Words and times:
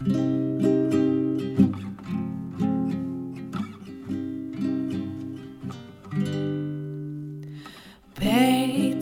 Bag 0.00 0.10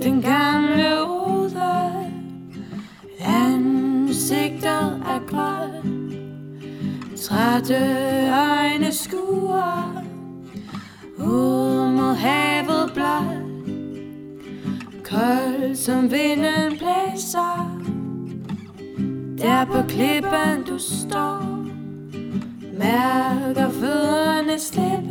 den 0.02 0.22
gamle 0.22 1.02
rude 1.04 1.52
Ansigtet 3.20 5.02
er 5.06 5.26
grøn. 5.26 6.12
Trætte 7.16 7.74
øjne 8.30 8.92
skuer 8.92 10.02
Ud 11.18 11.90
mod 11.90 12.14
havet 12.14 12.90
blot. 12.94 13.36
Kold 15.04 15.74
som 15.74 16.10
vinden 16.10 16.78
blæser. 16.78 17.75
Der 19.38 19.64
på 19.64 19.82
klippen 19.88 20.64
du 20.68 20.78
står. 20.78 21.42
Mærker 22.78 23.70
fødderne 23.70 24.58
slip 24.58 25.05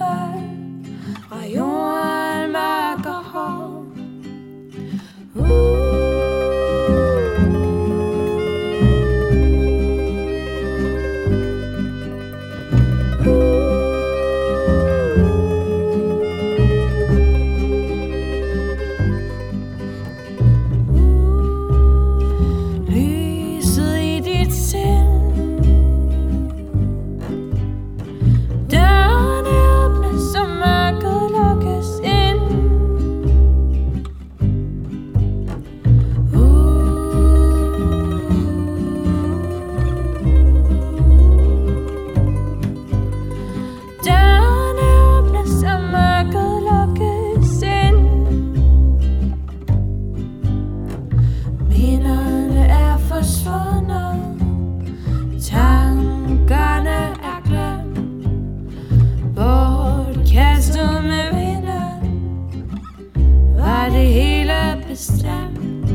det 63.96 64.08
hele 64.08 64.84
bestemt. 64.90 65.90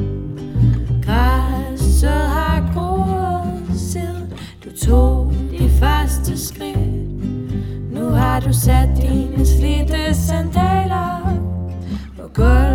Græsset 1.04 2.10
har 2.10 2.72
groet 2.74 3.80
siden 3.80 4.32
Du 4.64 4.86
tog 4.86 5.32
de 5.58 5.70
første 5.70 6.46
skridt. 6.46 6.78
Nu 7.92 8.04
har 8.04 8.40
du 8.40 8.52
sat 8.52 8.88
dine 8.96 9.46
slidte 9.46 10.14
sandaler 10.14 11.40
På 12.16 12.28
gulvet. 12.34 12.69